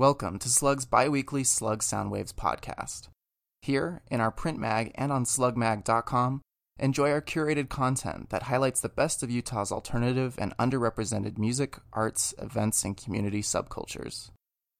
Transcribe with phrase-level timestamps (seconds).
[0.00, 3.08] Welcome to Slug's biweekly Slug Soundwaves podcast.
[3.60, 6.40] Here, in our print mag and on slugmag.com,
[6.78, 12.32] enjoy our curated content that highlights the best of Utah's alternative and underrepresented music, arts,
[12.38, 14.30] events, and community subcultures.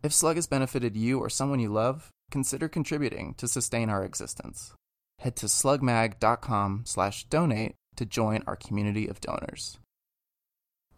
[0.02, 4.72] If Slug has benefited you or someone you love, consider contributing to sustain our existence.
[5.18, 9.78] Head to slugmag.com slash donate to join our community of donors.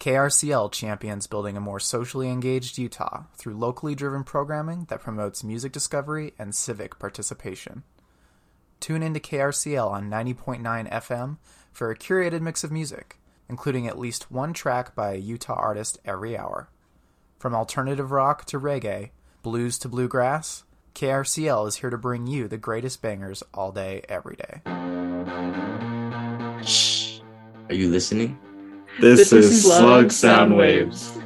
[0.02, 5.70] KRCL champions building a more socially engaged Utah through locally driven programming that promotes music
[5.70, 7.84] discovery and civic participation.
[8.80, 11.36] Tune into KRCL on 90.9 FM
[11.70, 16.00] for a curated mix of music, including at least one track by a Utah artist
[16.04, 16.68] every hour.
[17.38, 19.10] From alternative rock to reggae,
[19.44, 20.64] blues to bluegrass,
[20.96, 24.62] KRCL is here to bring you the greatest bangers all day, every day.
[26.64, 27.20] Shh.
[27.68, 28.36] Are you listening?
[29.00, 31.18] This, this is, is Slug Sound Waves.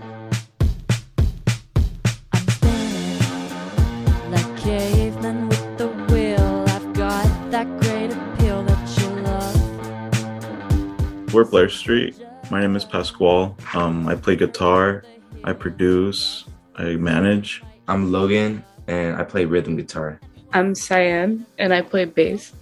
[11.32, 12.16] We're Blair Street.
[12.50, 13.54] My name is Pasquale.
[13.74, 15.02] Um, I play guitar,
[15.42, 16.44] I produce,
[16.76, 17.62] I manage.
[17.88, 20.20] I'm Logan, and I play rhythm guitar.
[20.52, 22.52] I'm Cyan, and I play bass.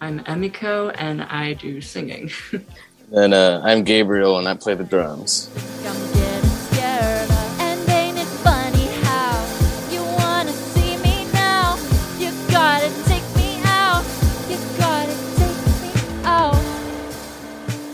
[0.00, 2.30] I'm Emiko, and I do singing.
[3.16, 5.48] And uh, I'm Gabriel, and I play the drums.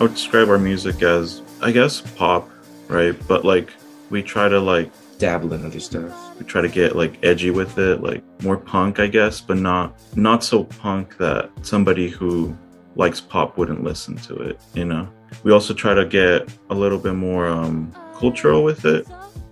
[0.00, 2.48] I would describe our music as, I guess, pop,
[2.88, 3.14] right?
[3.28, 3.74] But like,
[4.08, 6.38] we try to like dabble in other stuff.
[6.38, 10.00] We try to get like edgy with it, like more punk, I guess, but not
[10.16, 12.56] not so punk that somebody who
[12.96, 15.08] likes pop wouldn't listen to it, you know?
[15.42, 19.06] We also try to get a little bit more um, cultural with it.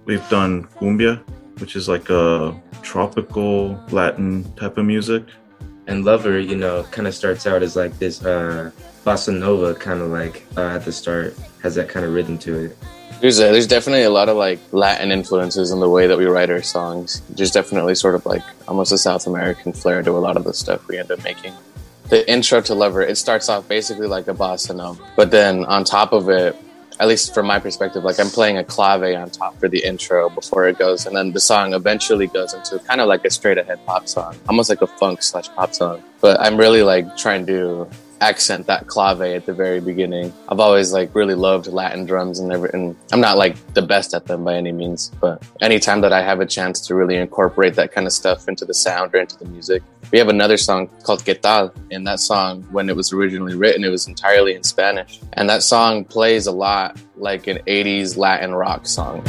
[0.05, 1.19] We've done cumbia,
[1.61, 5.25] which is like a tropical Latin type of music.
[5.87, 8.71] And Lover, you know, kind of starts out as like this uh,
[9.05, 12.67] bossa nova kind of like uh, at the start, has that kind of rhythm to
[12.67, 12.79] it.
[13.21, 16.27] There's a, there's definitely a lot of like Latin influences in the way that we
[16.27, 17.23] write our songs.
[17.31, 20.55] There's definitely sort of like almost a South American flair to a lot of the
[20.55, 21.55] stuff we end up making
[22.09, 25.85] the intro to Lover, it starts off basically like a bossa nova, but then on
[25.85, 26.57] top of it,
[27.01, 30.29] at least from my perspective, like I'm playing a clave on top for the intro
[30.31, 33.59] before it goes, and then the song eventually goes into kind of like a straight
[33.59, 36.03] ahead pop song, almost like a funk slash pop song.
[36.21, 37.89] But I'm really like trying to
[38.21, 40.33] accent that clave at the very beginning.
[40.49, 42.97] I've always like really loved Latin drums and everything.
[43.13, 46.41] I'm not like the best at them by any means, but anytime that I have
[46.41, 49.47] a chance to really incorporate that kind of stuff into the sound or into the
[49.47, 49.83] music.
[50.11, 53.85] We have another song called Que Tal, and that song, when it was originally written,
[53.85, 55.21] it was entirely in Spanish.
[55.35, 59.23] And that song plays a lot like an 80s Latin rock song.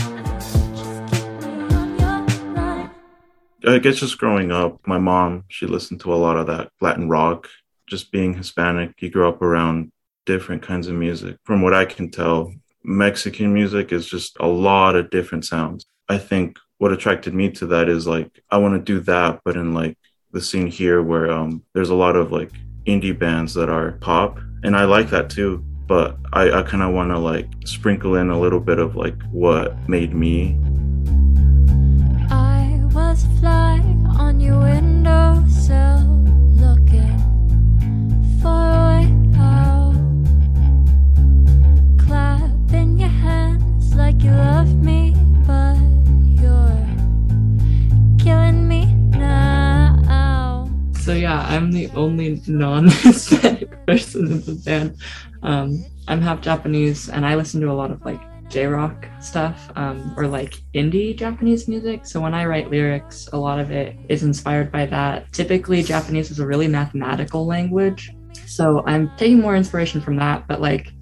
[3.68, 7.10] I guess just growing up, my mom, she listened to a lot of that Latin
[7.10, 7.50] rock
[7.90, 9.92] just being Hispanic, you grow up around
[10.26, 11.38] different kinds of music.
[11.44, 15.86] From what I can tell, Mexican music is just a lot of different sounds.
[16.08, 19.56] I think what attracted me to that is like I want to do that, but
[19.56, 19.98] in like
[20.32, 22.52] the scene here where um, there's a lot of like
[22.86, 25.64] indie bands that are pop, and I like that too.
[25.88, 29.20] But I, I kind of want to like sprinkle in a little bit of like
[29.32, 30.58] what made me.
[32.30, 33.80] I was fly
[34.18, 34.89] on your windowsill.
[51.59, 54.96] I'm the only non-Hispanic person in the band.
[55.44, 60.14] Um, I'm half Japanese, and I listen to a lot of like J-rock stuff um,
[60.16, 62.06] or like indie Japanese music.
[62.06, 65.34] So when I write lyrics, a lot of it is inspired by that.
[65.34, 68.09] Typically, Japanese is a really mathematical language,
[68.46, 70.47] so I'm taking more inspiration from that.
[70.47, 70.94] But like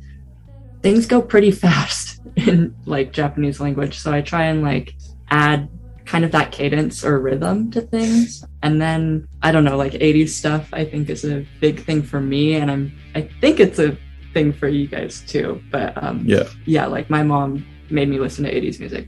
[0.82, 4.00] things go pretty fast in like Japanese language.
[4.00, 4.96] So I try and like
[5.30, 5.70] add
[6.08, 8.44] kind of that cadence or rhythm to things.
[8.64, 12.22] And then I don't know, like 80s stuff I think is a big thing for
[12.22, 13.98] me and I'm I think it's a
[14.34, 15.62] thing for you guys too.
[15.70, 16.44] But um yeah.
[16.66, 19.08] Yeah, like my mom made me listen to 80s music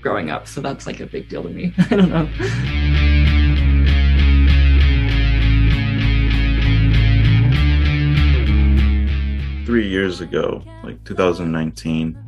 [0.00, 1.72] growing up, so that's like a big deal to me.
[1.90, 2.28] I don't know.
[9.64, 12.18] three years ago, like 2019,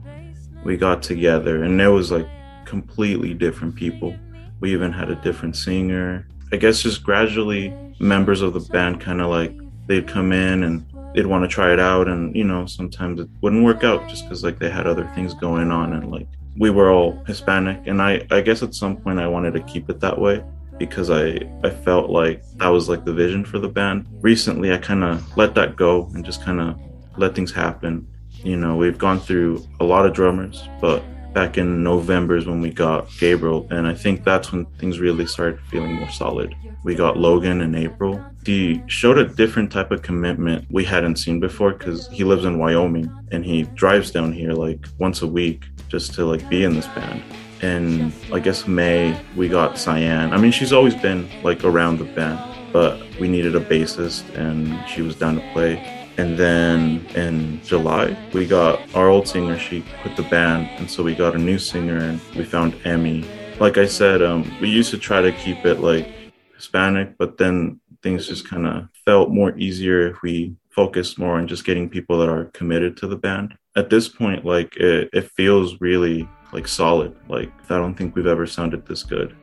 [0.65, 2.27] we got together and there was like
[2.67, 4.15] completely different people.
[4.61, 6.27] We even had a different singer.
[6.53, 10.85] I guess just gradually members of the band kind of like they'd come in and
[11.15, 14.25] they'd want to try it out and you know sometimes it wouldn't work out just
[14.25, 16.29] because like they had other things going on and like
[16.59, 19.91] we were all Hispanic, and I I guess at some point I wanted to keep
[19.91, 20.43] it that way
[20.79, 24.07] because I I felt like that was like the vision for the band.
[24.21, 26.79] Recently, I kind of let that go and just kind of
[27.17, 28.07] let things happen.
[28.43, 31.03] You know, we've gone through a lot of drummers, but
[31.37, 35.27] back in November is when we got Gabriel, and I think that's when things really
[35.27, 36.57] started feeling more solid.
[36.83, 38.25] We got Logan in April.
[38.47, 42.59] He showed a different type of commitment we hadn't seen before because he lives in
[42.59, 46.75] Wyoming and he drives down here like once a week just to like be in
[46.75, 47.23] this band.
[47.61, 50.33] And I guess May we got Cyan.
[50.33, 52.41] I mean, she's always been like around the band,
[52.73, 56.06] but we needed a bassist and she was down to play.
[56.19, 59.59] And then in July, we got our old singer.
[59.59, 63.25] She quit the band, and so we got a new singer, and we found Emmy.
[63.61, 66.09] Like I said, um, we used to try to keep it like
[66.55, 71.49] Hispanic, but then things just kind of felt more easier if we focused more on
[71.49, 73.55] just getting people that are committed to the band.
[73.77, 77.15] At this point, like it, it feels really like solid.
[77.29, 79.37] Like I don't think we've ever sounded this good.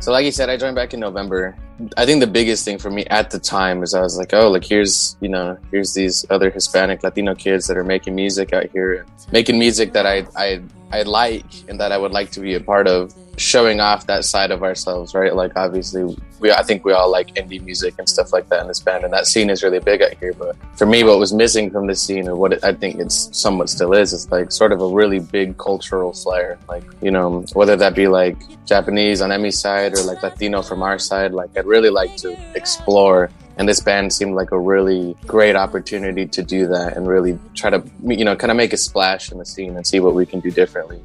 [0.00, 1.56] So, like you said, I joined back in November.
[1.96, 4.48] I think the biggest thing for me at the time is I was like, oh,
[4.50, 8.70] like here's you know here's these other Hispanic Latino kids that are making music out
[8.70, 10.62] here, making music that I I
[10.92, 14.24] I like and that I would like to be a part of, showing off that
[14.24, 15.34] side of ourselves, right?
[15.34, 18.68] Like obviously we I think we all like indie music and stuff like that in
[18.68, 20.32] this band, and that scene is really big out here.
[20.32, 23.36] But for me, what was missing from the scene, or what it, I think it's
[23.36, 26.58] somewhat still is, is like sort of a really big cultural flair.
[26.68, 28.36] Like you know, whether that be like
[28.66, 32.36] Japanese on Emmy's side or like Latino from our side, like I'd really like to
[32.54, 33.30] explore.
[33.56, 37.70] And this band seemed like a really great opportunity to do that and really try
[37.70, 40.26] to, you know, kind of make a splash in the scene and see what we
[40.26, 41.02] can do differently.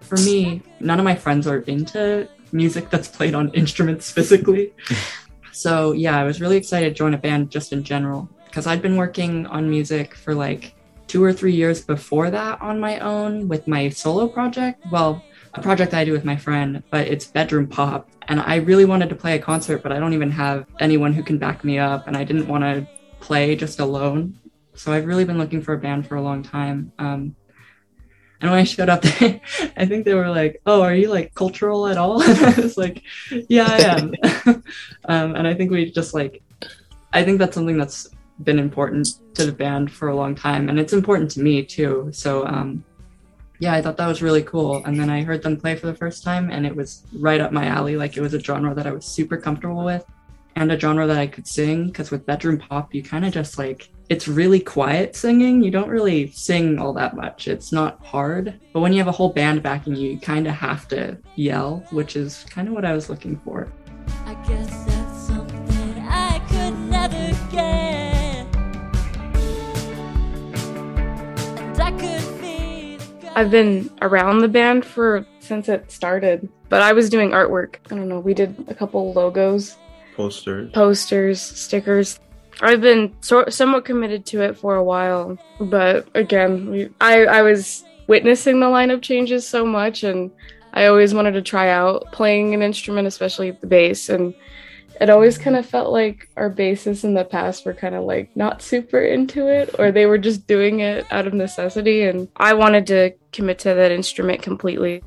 [0.00, 4.72] For me, none of my friends are into music that's played on instruments physically.
[5.52, 8.82] so yeah, I was really excited to join a band just in general because I'd
[8.82, 10.74] been working on music for like
[11.06, 14.84] two or three years before that on my own with my solo project.
[14.90, 15.22] Well,
[15.54, 18.08] a project I do with my friend, but it's bedroom pop.
[18.28, 21.22] And I really wanted to play a concert, but I don't even have anyone who
[21.22, 22.06] can back me up.
[22.06, 22.86] And I didn't want to
[23.20, 24.38] play just alone.
[24.74, 26.92] So I've really been looking for a band for a long time.
[26.98, 27.36] Um,
[28.40, 29.00] and when I showed up,
[29.76, 32.76] I think they were like, "Oh, are you like cultural at all?" And I was
[32.76, 33.02] like,
[33.48, 34.14] "Yeah, I am."
[35.06, 36.42] um, and I think we just like,
[37.12, 38.10] I think that's something that's
[38.42, 42.10] been important to the band for a long time, and it's important to me too.
[42.12, 42.84] So, um,
[43.64, 44.84] yeah, I thought that was really cool.
[44.84, 47.50] And then I heard them play for the first time, and it was right up
[47.50, 47.96] my alley.
[47.96, 50.04] Like it was a genre that I was super comfortable with,
[50.54, 51.86] and a genre that I could sing.
[51.86, 55.62] Because with bedroom pop, you kind of just like it's really quiet singing.
[55.62, 57.48] You don't really sing all that much.
[57.48, 58.60] It's not hard.
[58.74, 61.82] But when you have a whole band backing you, you kind of have to yell,
[61.90, 63.72] which is kind of what I was looking for.
[73.34, 77.76] I've been around the band for since it started, but I was doing artwork.
[77.86, 78.20] I don't know.
[78.20, 79.76] We did a couple logos,
[80.16, 80.70] Posters.
[80.72, 82.20] posters, stickers.
[82.60, 87.42] I've been sort somewhat committed to it for a while, but again, we, I I
[87.42, 90.30] was witnessing the lineup changes so much, and
[90.72, 94.32] I always wanted to try out playing an instrument, especially the bass, and
[95.00, 98.34] it always kind of felt like our bassists in the past were kind of like
[98.36, 102.54] not super into it, or they were just doing it out of necessity, and I
[102.54, 105.02] wanted to commit to that instrument completely.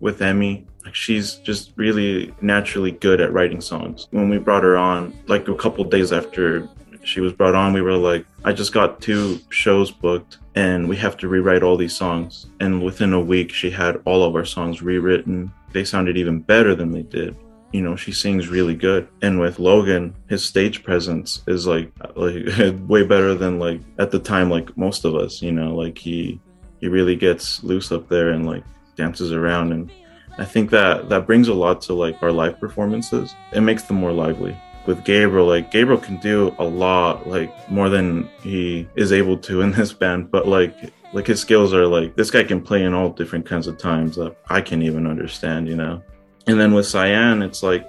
[0.00, 0.66] with Emmy.
[0.92, 4.06] She's just really naturally good at writing songs.
[4.10, 6.66] When we brought her on, like a couple days after
[7.04, 10.96] she was brought on, we were like, I just got two shows booked and we
[10.96, 12.46] have to rewrite all these songs.
[12.60, 15.52] And within a week, she had all of our songs rewritten.
[15.72, 17.36] They sounded even better than they did.
[17.72, 19.08] You know, she sings really good.
[19.20, 22.46] And with Logan, his stage presence is like like
[22.88, 26.40] way better than like at the time like most of us, you know, like he
[26.80, 28.64] he really gets loose up there and like
[28.96, 29.90] dances around and
[30.38, 33.34] I think that that brings a lot to like our live performances.
[33.52, 34.56] It makes them more lively.
[34.86, 39.60] With Gabriel, like Gabriel can do a lot, like more than he is able to
[39.62, 40.30] in this band.
[40.30, 43.66] But like, like his skills are like this guy can play in all different kinds
[43.66, 46.02] of times that I can't even understand, you know.
[46.48, 47.88] And then with Cyan, it's like,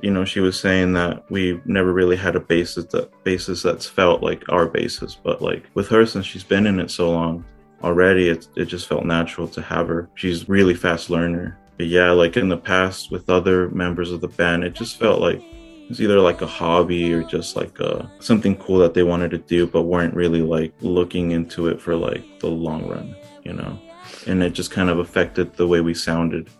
[0.00, 3.86] you know, she was saying that we never really had a bassist that bassist that's
[3.86, 5.18] felt like our bassist.
[5.22, 7.44] But like with her, since she's been in it so long
[7.84, 10.08] already, it it just felt natural to have her.
[10.14, 14.28] She's really fast learner but yeah, like in the past with other members of the
[14.28, 15.40] band, it just felt like
[15.88, 19.38] it's either like a hobby or just like uh something cool that they wanted to
[19.38, 23.78] do, but weren't really like looking into it for like the long run, you know.
[24.26, 26.50] And it just kind of affected the way we sounded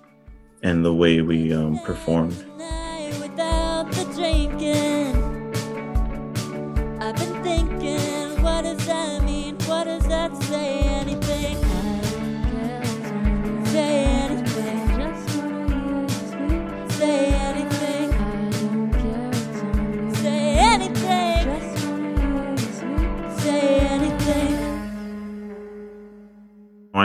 [0.63, 2.45] and the way we um, performed.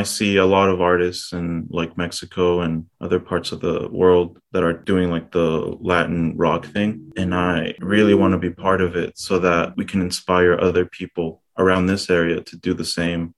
[0.04, 4.38] I see a lot of artists in like Mexico and other parts of the world
[4.52, 7.14] that are doing like the Latin rock thing.
[7.16, 10.86] And I really want to be part of it so that we can inspire other
[10.86, 13.34] people around this area to do the same,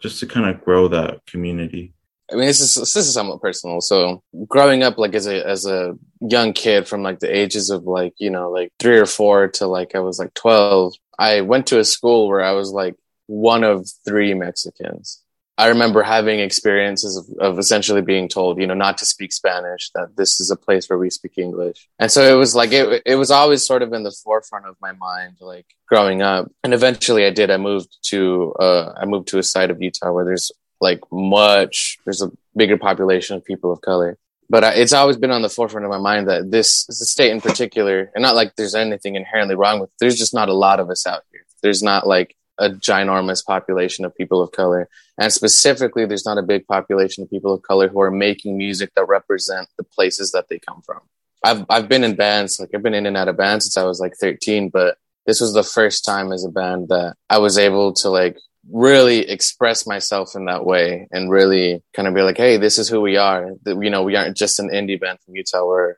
[0.00, 1.94] just to kind of grow that community.
[2.30, 3.80] I mean, this is this is somewhat personal.
[3.80, 7.82] So, growing up, like as a as a young kid, from like the ages of
[7.82, 11.66] like you know like three or four to like I was like twelve, I went
[11.68, 12.94] to a school where I was like
[13.26, 15.23] one of three Mexicans.
[15.56, 19.90] I remember having experiences of, of essentially being told, you know, not to speak Spanish,
[19.94, 21.88] that this is a place where we speak English.
[21.98, 24.76] And so it was like, it, it was always sort of in the forefront of
[24.80, 26.50] my mind, like growing up.
[26.64, 30.12] And eventually I did, I moved to, uh, I moved to a side of Utah
[30.12, 34.18] where there's like much, there's a bigger population of people of color.
[34.50, 37.30] But I, it's always been on the forefront of my mind that this, this state
[37.30, 40.80] in particular, and not like there's anything inherently wrong with, there's just not a lot
[40.80, 41.46] of us out here.
[41.62, 44.88] There's not like a ginormous population of people of color.
[45.18, 48.92] And specifically, there's not a big population of people of color who are making music
[48.94, 51.00] that represent the places that they come from.
[51.44, 53.84] I've, I've been in bands, like I've been in and out of bands since I
[53.84, 54.96] was like 13, but
[55.26, 58.38] this was the first time as a band that I was able to like
[58.70, 62.88] really express myself in that way and really kind of be like, Hey, this is
[62.88, 63.52] who we are.
[63.66, 65.66] You know, we aren't just an indie band from Utah.
[65.66, 65.96] We're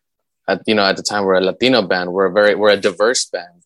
[0.49, 2.13] at, you know, at the time we're a Latino band.
[2.13, 3.63] We're a very, we're a diverse band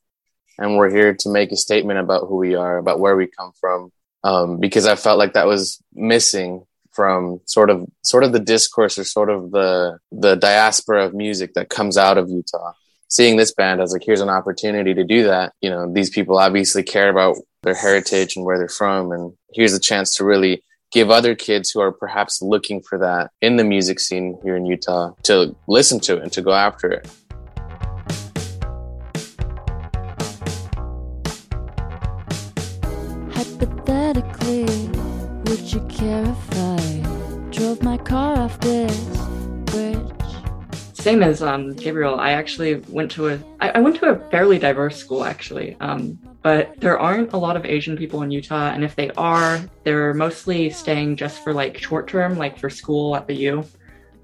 [0.61, 3.53] and we're here to make a statement about who we are, about where we come
[3.59, 3.91] from.
[4.23, 8.99] Um, because I felt like that was missing from sort of sort of the discourse
[8.99, 12.73] or sort of the the diaspora of music that comes out of Utah.
[13.09, 15.55] Seeing this band as like here's an opportunity to do that.
[15.63, 19.73] You know, these people obviously care about their heritage and where they're from, and here's
[19.73, 20.63] a chance to really
[20.93, 24.67] give other kids who are perhaps looking for that in the music scene here in
[24.67, 27.09] Utah to listen to it and to go after it.
[38.11, 39.07] Car off this
[39.67, 40.01] bridge?
[40.95, 44.59] Same as um, Gabriel, I actually went to a I, I went to a fairly
[44.59, 48.83] diverse school actually, um, but there aren't a lot of Asian people in Utah, and
[48.83, 53.29] if they are, they're mostly staying just for like short term, like for school at
[53.29, 53.65] the U.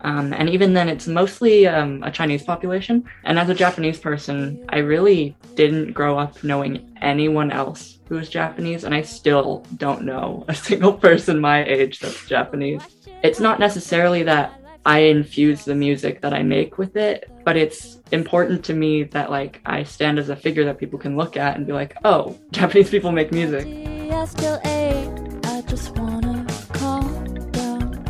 [0.01, 3.05] Um, and even then, it's mostly um, a Chinese population.
[3.25, 8.29] And as a Japanese person, I really didn't grow up knowing anyone else who was
[8.29, 12.83] Japanese, and I still don't know a single person my age that's Japanese.
[13.23, 18.01] It's not necessarily that I infuse the music that I make with it, but it's
[18.13, 21.57] important to me that like I stand as a figure that people can look at
[21.57, 23.67] and be like, oh, Japanese people make music.
[23.67, 25.11] I still ache.
[25.45, 28.05] I just wanna calm down.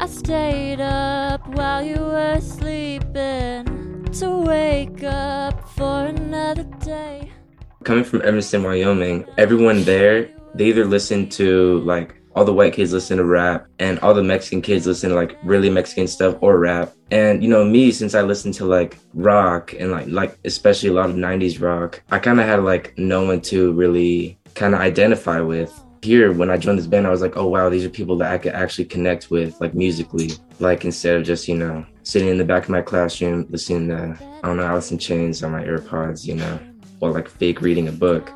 [0.00, 7.30] I stayed up while you were sleeping to wake up for another day.
[7.84, 12.90] coming from Evanston, Wyoming, everyone there, they either listen to like all the white kids
[12.90, 16.58] listen to rap and all the Mexican kids listen to like really Mexican stuff or
[16.58, 16.90] rap.
[17.10, 20.94] And you know, me, since I listen to like rock and like like especially a
[20.94, 24.80] lot of 90s rock, I kind of had like no one to really kind of
[24.80, 25.70] identify with.
[26.00, 28.32] Here, when I joined this band, I was like, oh wow, these are people that
[28.32, 30.30] I could actually connect with, like musically.
[30.60, 34.16] Like instead of just, you know, sitting in the back of my classroom listening to,
[34.42, 36.58] I don't know, Alice in Chains on my AirPods, you know,
[37.00, 38.32] or like fake reading a book.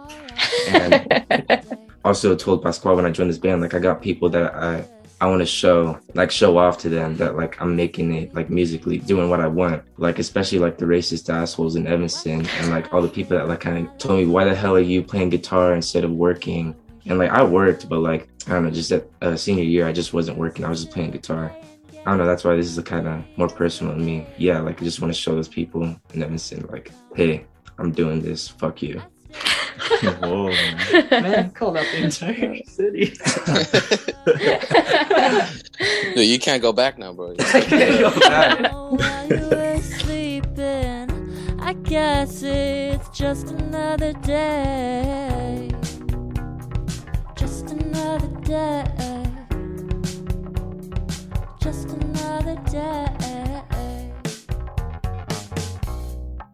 [0.69, 1.65] And
[2.05, 4.85] also told Pascual when I joined this band, like I got people that I
[5.21, 8.51] I want to show, like show off to them that like I'm making it like
[8.51, 9.83] musically, doing what I want.
[9.97, 13.61] Like especially like the racist assholes in Evanston and like all the people that like
[13.61, 16.75] kind of told me, why the hell are you playing guitar instead of working?
[17.07, 19.93] And like I worked, but like I don't know, just at uh, senior year, I
[19.93, 20.65] just wasn't working.
[20.65, 21.51] I was just playing guitar.
[22.05, 22.27] I don't know.
[22.27, 24.27] That's why this is kind of more personal to me.
[24.37, 27.47] Yeah, like I just want to show those people in Evanston, like, hey,
[27.79, 28.49] I'm doing this.
[28.49, 29.01] Fuck you.
[30.21, 30.51] Whoa.
[31.11, 33.15] Man, called out the entire city.
[36.17, 37.35] no, you can't go back now, bro.
[37.39, 38.71] I can't go back.
[38.73, 38.97] Oh,
[41.67, 45.71] I guess it's just another day.
[47.37, 48.85] Just another day.
[51.59, 53.04] Just another day.